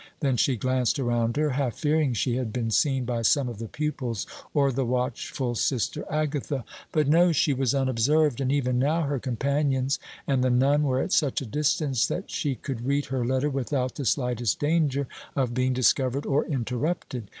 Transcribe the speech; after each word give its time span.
Then 0.21 0.35
she 0.35 0.55
glanced 0.55 0.97
around 0.97 1.37
her, 1.37 1.51
half 1.51 1.75
fearing 1.75 2.15
she 2.15 2.35
had 2.37 2.51
been 2.51 2.71
seen 2.71 3.05
by 3.05 3.21
some 3.21 3.47
of 3.47 3.59
the 3.59 3.67
pupils 3.67 4.25
or 4.51 4.71
the 4.71 4.83
watchful 4.83 5.53
Sister 5.53 6.05
Agatha. 6.11 6.65
But 6.91 7.07
no, 7.07 7.31
she 7.31 7.53
was 7.53 7.75
unobserved, 7.75 8.41
and 8.41 8.51
even 8.51 8.79
now 8.79 9.03
her 9.03 9.19
companions 9.19 9.99
and 10.25 10.43
the 10.43 10.49
nun 10.49 10.81
were 10.85 11.01
at 11.01 11.13
such 11.13 11.39
a 11.41 11.45
distance 11.45 12.07
that 12.07 12.31
she 12.31 12.55
could 12.55 12.87
read 12.87 13.05
her 13.13 13.23
letter 13.23 13.51
without 13.51 13.93
the 13.93 14.05
slightest 14.05 14.57
danger 14.59 15.07
of 15.35 15.53
being 15.53 15.71
discovered 15.73 16.25
or 16.25 16.45
interrupted. 16.47 17.27